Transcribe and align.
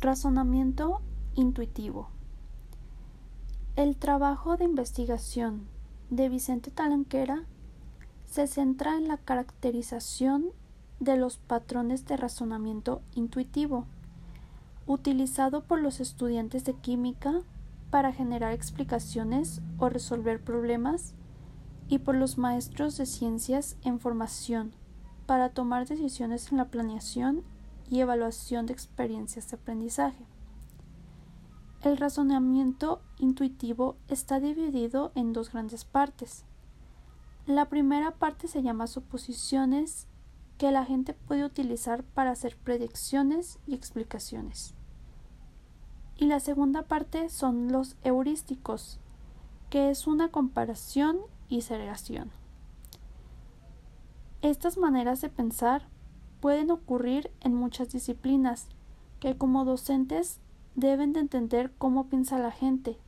Razonamiento 0.00 1.02
intuitivo. 1.34 2.08
El 3.76 3.98
trabajo 3.98 4.56
de 4.56 4.64
investigación 4.64 5.66
de 6.08 6.30
Vicente 6.30 6.70
Talanquera 6.70 7.44
se 8.24 8.46
centra 8.46 8.96
en 8.96 9.08
la 9.08 9.18
caracterización 9.18 10.46
de 11.00 11.18
los 11.18 11.36
patrones 11.36 12.06
de 12.06 12.16
razonamiento 12.16 13.02
intuitivo 13.14 13.84
utilizado 14.86 15.64
por 15.64 15.78
los 15.82 16.00
estudiantes 16.00 16.64
de 16.64 16.72
química 16.72 17.42
para 17.90 18.10
generar 18.10 18.54
explicaciones 18.54 19.60
o 19.76 19.90
resolver 19.90 20.42
problemas 20.42 21.12
y 21.88 21.98
por 21.98 22.14
los 22.14 22.38
maestros 22.38 22.96
de 22.96 23.04
ciencias 23.04 23.76
en 23.84 24.00
formación 24.00 24.72
para 25.26 25.50
tomar 25.50 25.86
decisiones 25.86 26.50
en 26.52 26.56
la 26.56 26.68
planeación 26.70 27.42
y 27.90 28.00
evaluación 28.00 28.66
de 28.66 28.72
experiencias 28.72 29.50
de 29.50 29.56
aprendizaje. 29.56 30.24
El 31.82 31.96
razonamiento 31.96 33.02
intuitivo 33.18 33.96
está 34.08 34.38
dividido 34.38 35.12
en 35.14 35.32
dos 35.32 35.50
grandes 35.50 35.84
partes. 35.84 36.44
La 37.46 37.68
primera 37.68 38.12
parte 38.12 38.48
se 38.48 38.62
llama 38.62 38.86
suposiciones 38.86 40.06
que 40.56 40.70
la 40.70 40.84
gente 40.84 41.14
puede 41.14 41.44
utilizar 41.44 42.04
para 42.04 42.30
hacer 42.30 42.56
predicciones 42.56 43.58
y 43.66 43.74
explicaciones. 43.74 44.74
Y 46.16 46.26
la 46.26 46.38
segunda 46.38 46.82
parte 46.82 47.30
son 47.30 47.72
los 47.72 47.96
heurísticos, 48.04 49.00
que 49.70 49.90
es 49.90 50.06
una 50.06 50.28
comparación 50.28 51.18
y 51.48 51.62
segregación. 51.62 52.30
Estas 54.42 54.76
maneras 54.76 55.22
de 55.22 55.30
pensar 55.30 55.88
pueden 56.40 56.70
ocurrir 56.70 57.30
en 57.40 57.54
muchas 57.54 57.90
disciplinas, 57.90 58.66
que 59.20 59.36
como 59.36 59.64
docentes 59.64 60.38
deben 60.74 61.12
de 61.12 61.20
entender 61.20 61.72
cómo 61.78 62.06
piensa 62.06 62.38
la 62.38 62.50
gente, 62.50 62.98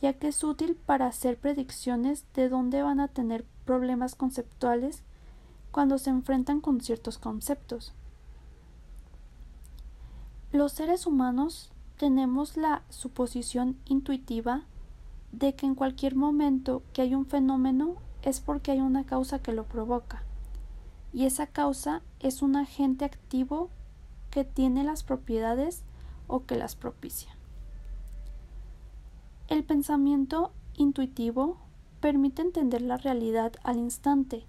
ya 0.00 0.12
que 0.14 0.28
es 0.28 0.42
útil 0.44 0.76
para 0.86 1.06
hacer 1.06 1.38
predicciones 1.38 2.24
de 2.34 2.48
dónde 2.48 2.82
van 2.82 3.00
a 3.00 3.08
tener 3.08 3.44
problemas 3.64 4.14
conceptuales 4.14 5.02
cuando 5.70 5.98
se 5.98 6.10
enfrentan 6.10 6.60
con 6.60 6.80
ciertos 6.80 7.18
conceptos. 7.18 7.92
Los 10.52 10.72
seres 10.72 11.06
humanos 11.06 11.70
tenemos 11.96 12.56
la 12.56 12.82
suposición 12.88 13.76
intuitiva 13.84 14.62
de 15.32 15.54
que 15.54 15.66
en 15.66 15.74
cualquier 15.74 16.16
momento 16.16 16.82
que 16.92 17.02
hay 17.02 17.14
un 17.14 17.26
fenómeno 17.26 17.96
es 18.22 18.40
porque 18.40 18.72
hay 18.72 18.80
una 18.80 19.04
causa 19.04 19.40
que 19.40 19.52
lo 19.52 19.64
provoca, 19.64 20.22
y 21.12 21.26
esa 21.26 21.46
causa 21.46 22.02
es 22.20 22.42
un 22.42 22.56
agente 22.56 23.04
activo 23.04 23.70
que 24.30 24.44
tiene 24.44 24.84
las 24.84 25.02
propiedades 25.02 25.82
o 26.26 26.44
que 26.44 26.56
las 26.56 26.76
propicia. 26.76 27.36
El 29.48 29.64
pensamiento 29.64 30.52
intuitivo 30.74 31.58
permite 32.00 32.42
entender 32.42 32.82
la 32.82 32.96
realidad 32.96 33.52
al 33.64 33.78
instante, 33.78 34.46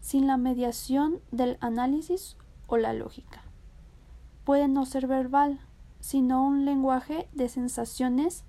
sin 0.00 0.26
la 0.26 0.38
mediación 0.38 1.20
del 1.30 1.58
análisis 1.60 2.36
o 2.66 2.78
la 2.78 2.92
lógica. 2.94 3.42
Puede 4.44 4.66
no 4.66 4.86
ser 4.86 5.06
verbal, 5.06 5.60
sino 6.00 6.44
un 6.44 6.64
lenguaje 6.64 7.28
de 7.32 7.48
sensaciones 7.48 8.44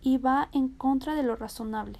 y 0.00 0.18
va 0.18 0.48
en 0.52 0.68
contra 0.68 1.14
de 1.14 1.24
lo 1.24 1.34
razonable. 1.34 1.98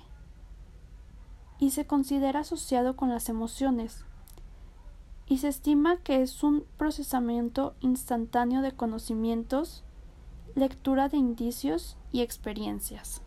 Y 1.59 1.71
se 1.71 1.87
considera 1.87 2.41
asociado 2.41 2.95
con 2.95 3.09
las 3.09 3.29
emociones. 3.29 4.05
Y 5.29 5.39
se 5.39 5.49
estima 5.49 5.99
que 5.99 6.23
es 6.23 6.43
un 6.43 6.65
procesamiento 6.79 7.75
instantáneo 7.81 8.63
de 8.63 8.73
conocimientos, 8.73 9.85
lectura 10.55 11.09
de 11.09 11.19
indicios 11.19 11.99
y 12.13 12.23
experiencias. 12.23 13.23